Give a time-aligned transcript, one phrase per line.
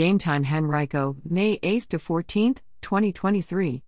[0.00, 3.82] Game time Henrico, May 8 to 14, 2023.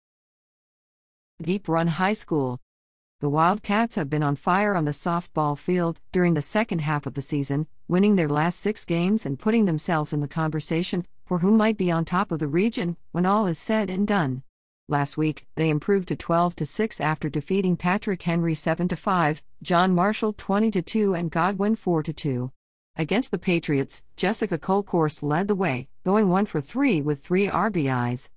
[1.40, 2.60] Deep Run High School.
[3.22, 7.14] The Wildcats have been on fire on the softball field during the second half of
[7.14, 11.50] the season, winning their last six games and putting themselves in the conversation for who
[11.50, 14.42] might be on top of the region when all is said and done.
[14.90, 19.42] Last week, they improved to 12 to 6 after defeating Patrick Henry 7 to 5,
[19.62, 22.52] John Marshall 20 to 2 and Godwin 4 to 2.
[22.96, 28.28] Against the Patriots, Jessica Kolkhorst led the way, going 1 for 3 with 3 RBIs.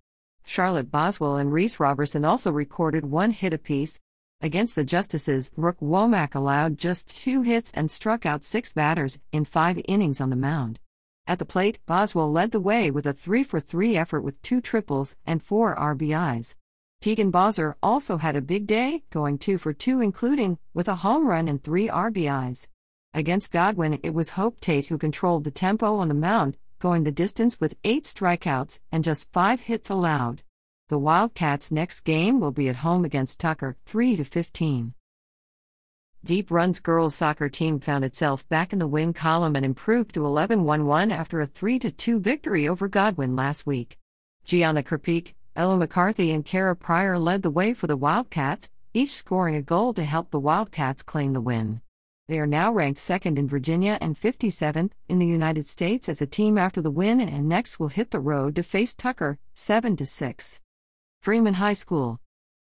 [0.45, 3.99] Charlotte Boswell and Reese Roberson also recorded one hit apiece.
[4.39, 9.45] Against the Justices, Brooke Wommack allowed just two hits and struck out six batters in
[9.45, 10.79] five innings on the mound.
[11.25, 14.61] At the plate, Boswell led the way with a 3 for 3 effort with two
[14.61, 16.53] triples and four RBIs.
[17.01, 21.27] Tegan Bowser also had a big day, going 2 for 2, including with a home
[21.27, 22.67] run and three RBIs.
[23.15, 27.11] Against Godwin, it was Hope Tate who controlled the tempo on the mound, going the
[27.11, 30.43] distance with eight strikeouts and just five hits allowed.
[30.89, 34.93] The Wildcats' next game will be at home against Tucker, 3 to 15.
[36.23, 40.25] Deep Run's girls soccer team found itself back in the win column and improved to
[40.25, 43.99] 11 1 1 after a 3 2 victory over Godwin last week.
[44.43, 49.55] Gianna Kerpeak, Ella McCarthy, and Kara Pryor led the way for the Wildcats, each scoring
[49.55, 51.81] a goal to help the Wildcats claim the win.
[52.27, 56.25] They are now ranked second in Virginia and 57th in the United States as a
[56.25, 60.59] team after the win and next will hit the road to face Tucker, 7 6.
[61.21, 62.19] Freeman High School.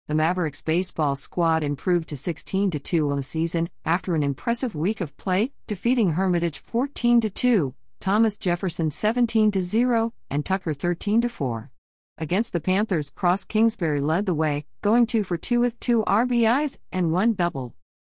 [0.07, 5.01] The Mavericks baseball squad improved to 16 2 on the season after an impressive week
[5.01, 11.71] of play, defeating Hermitage 14 2, Thomas Jefferson 17 0, and Tucker 13 4.
[12.19, 16.79] Against the Panthers, Cross Kingsbury led the way, going 2 for 2 with 2 RBIs
[16.93, 17.75] and 1 double.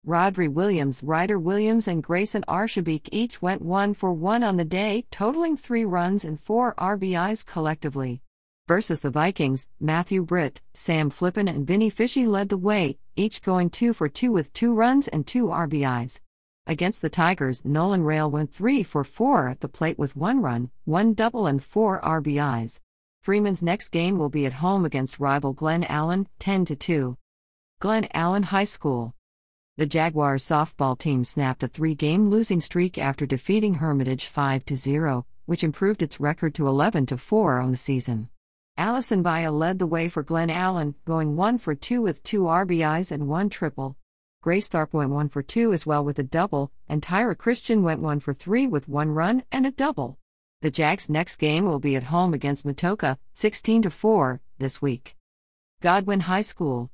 [0.06, 5.04] Rodri Williams, Ryder Williams, and Grayson Arshabik each went one for one on the day,
[5.10, 8.22] totaling three runs and four RBIs collectively.
[8.66, 13.68] Versus the Vikings, Matthew Britt, Sam Flippin, and Vinny Fishy led the way, each going
[13.68, 16.20] two for two with two runs and two RBIs.
[16.66, 20.70] Against the Tigers, Nolan Rail went three for four at the plate with one run,
[20.86, 22.80] one double, and four RBIs.
[23.22, 27.18] Freeman's next game will be at home against rival Glen Allen, 10 2.
[27.80, 29.14] Glen Allen High School.
[29.80, 35.24] The Jaguars softball team snapped a three game losing streak after defeating Hermitage 5 0,
[35.46, 38.28] which improved its record to 11 4 on the season.
[38.76, 43.10] Allison Vaya led the way for Glen Allen, going 1 for 2 with 2 RBIs
[43.10, 43.96] and 1 triple.
[44.42, 48.02] Grace Tharp went 1 for 2 as well with a double, and Tyra Christian went
[48.02, 50.18] 1 for 3 with 1 run and a double.
[50.60, 55.16] The Jags' next game will be at home against Matoaca, 16 4, this week.
[55.80, 56.90] Godwin High School.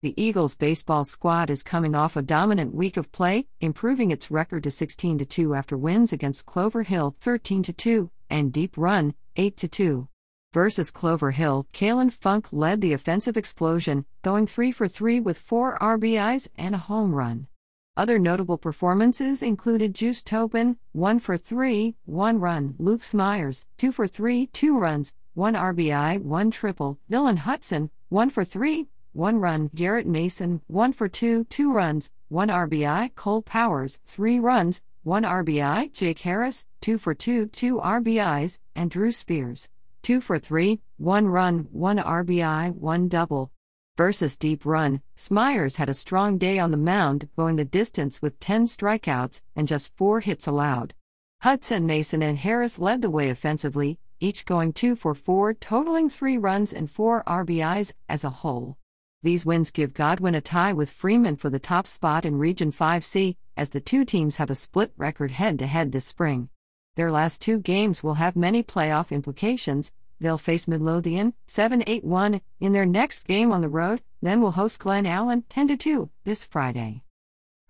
[0.00, 4.62] The Eagles baseball squad is coming off a dominant week of play, improving its record
[4.62, 10.06] to 16 2 after wins against Clover Hill 13 2 and Deep Run 8 2.
[10.52, 15.76] Versus Clover Hill, Kalen Funk led the offensive explosion, going 3 for 3 with 4
[15.80, 17.48] RBIs and a home run.
[17.96, 24.06] Other notable performances included Juice Tobin, 1 for 3, 1 run, Luke Smyers, 2 for
[24.06, 28.86] 3, 2 runs, 1 RBI, 1 triple, Dylan Hudson, 1 for 3,
[29.18, 34.80] 1 run, Garrett Mason, 1 for 2, 2 runs, 1 RBI, Cole Powers, 3 runs,
[35.02, 39.70] 1 RBI, Jake Harris, 2 for 2, 2 RBIs, and Drew Spears,
[40.04, 43.50] 2 for 3, 1 run, 1 RBI, 1 double.
[43.96, 48.38] Versus Deep Run, Smyers had a strong day on the mound, going the distance with
[48.38, 50.94] 10 strikeouts and just 4 hits allowed.
[51.40, 56.38] Hudson, Mason, and Harris led the way offensively, each going 2 for 4, totaling 3
[56.38, 58.78] runs and 4 RBIs as a whole.
[59.20, 63.34] These wins give Godwin a tie with Freeman for the top spot in Region 5C,
[63.56, 66.50] as the two teams have a split record head to head this spring.
[66.94, 69.90] Their last two games will have many playoff implications.
[70.20, 74.52] They'll face Midlothian 7 8 1 in their next game on the road, then will
[74.52, 77.02] host Glen Allen 10 2 this Friday.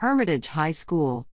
[0.00, 1.26] Hermitage High School.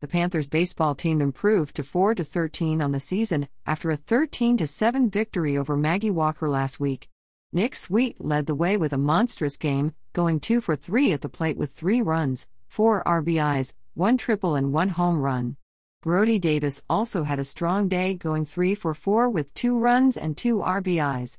[0.00, 5.10] The Panthers baseball team improved to 4 13 on the season after a 13 7
[5.10, 7.09] victory over Maggie Walker last week.
[7.52, 11.28] Nick Sweet led the way with a monstrous game, going 2 for 3 at the
[11.28, 15.56] plate with 3 runs, 4 RBIs, 1 triple, and 1 home run.
[16.00, 20.36] Brody Davis also had a strong day, going 3 for 4 with 2 runs and
[20.36, 21.38] 2 RBIs.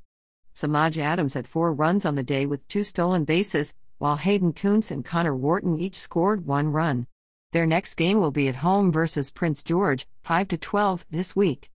[0.54, 4.92] Samaj Adams had 4 runs on the day with 2 stolen bases, while Hayden Kuntz
[4.92, 7.08] and Connor Wharton each scored 1 run.
[7.54, 11.70] Their next game will be at home versus Prince George, 5 to 12 this week.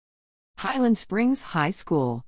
[0.58, 2.26] Highland Springs High School.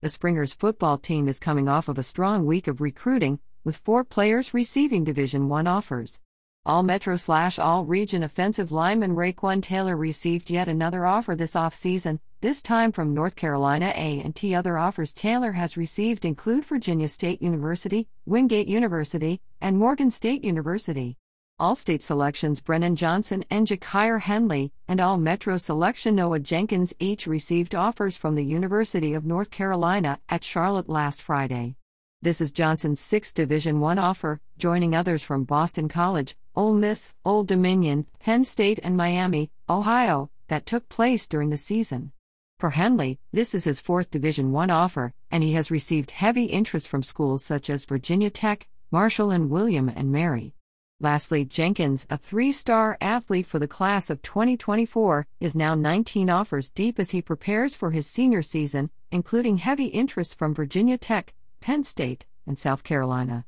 [0.00, 4.04] The Springers football team is coming off of a strong week of recruiting, with four
[4.04, 6.20] players receiving Division I offers.
[6.64, 12.20] All Metro slash All Region offensive lineman Raquan Taylor received yet another offer this offseason,
[12.40, 14.54] this time from North Carolina A&T.
[14.54, 21.16] Other offers Taylor has received include Virginia State University, Wingate University, and Morgan State University.
[21.60, 27.26] All state selections Brennan Johnson and Jakir Henley, and all Metro selection Noah Jenkins each
[27.26, 31.74] received offers from the University of North Carolina at Charlotte last Friday.
[32.22, 37.48] This is Johnson's sixth Division I offer, joining others from Boston College, Ole Miss, Old
[37.48, 42.12] Dominion, Penn State, and Miami, Ohio, that took place during the season.
[42.60, 46.86] For Henley, this is his fourth Division I offer, and he has received heavy interest
[46.86, 50.54] from schools such as Virginia Tech, Marshall, and William and Mary.
[51.00, 56.70] Lastly, Jenkins, a three star athlete for the class of 2024, is now 19 offers
[56.70, 61.84] deep as he prepares for his senior season, including heavy interest from Virginia Tech, Penn
[61.84, 63.44] State, and South Carolina.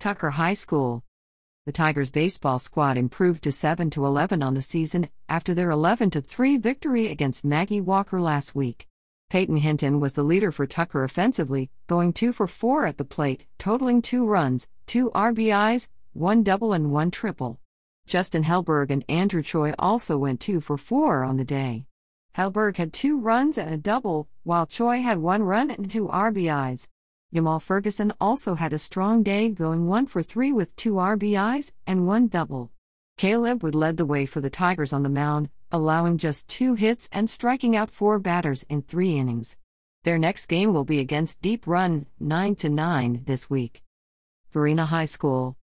[0.00, 1.04] Tucker High School.
[1.66, 6.10] The Tigers baseball squad improved to 7 to 11 on the season after their 11
[6.12, 8.86] 3 victory against Maggie Walker last week.
[9.28, 13.44] Peyton Hinton was the leader for Tucker offensively, going 2 for 4 at the plate,
[13.58, 17.60] totaling 2 runs, 2 RBIs, 1 double and 1 triple.
[18.04, 21.84] Justin Helberg and Andrew Choi also went 2 for 4 on the day.
[22.36, 26.88] Helberg had 2 runs and a double, while Choi had 1 run and 2 RBIs.
[27.32, 32.04] Jamal Ferguson also had a strong day, going 1 for 3 with 2 RBIs and
[32.04, 32.72] 1 double.
[33.16, 37.08] Caleb Wood led the way for the Tigers on the mound, allowing just 2 hits
[37.12, 39.56] and striking out 4 batters in 3 innings.
[40.02, 43.84] Their next game will be against Deep Run, 9 to 9 this week.
[44.50, 45.56] Varina High School.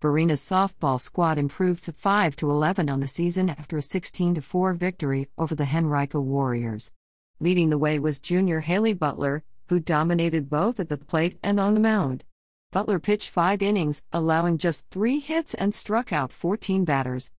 [0.00, 4.40] Varina's softball squad improved to 5 to 11 on the season after a 16 to
[4.40, 6.92] 4 victory over the Henrico Warriors.
[7.40, 11.74] Leading the way was junior Haley Butler, who dominated both at the plate and on
[11.74, 12.22] the mound.
[12.70, 17.32] Butler pitched five innings, allowing just three hits and struck out 14 batters.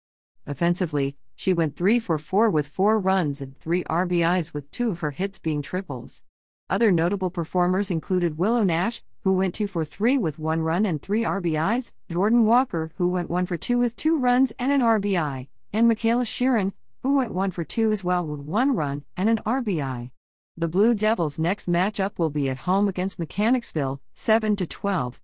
[0.44, 4.98] Offensively, she went 3 for 4 with 4 runs and 3 RBIs, with two of
[4.98, 6.22] her hits being triples.
[6.68, 11.02] Other notable performers included Willow Nash, who went 2 for 3 with 1 run and
[11.02, 15.48] 3 RBIs, Jordan Walker, who went 1 for 2 with 2 runs and an RBI,
[15.70, 16.72] and Michaela Sheeran,
[17.02, 20.12] who went 1 for 2 as well with 1 run and an RBI.
[20.56, 25.20] The Blue Devils' next matchup will be at home against Mechanicsville, 7 to 12.